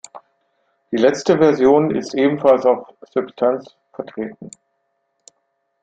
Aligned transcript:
Die 0.91 0.97
letzte 0.97 1.37
Version 1.37 1.95
ist 1.95 2.15
ebenfalls 2.15 2.65
auf 2.65 2.87
"Substance" 3.13 3.75
vertreten. 3.93 4.49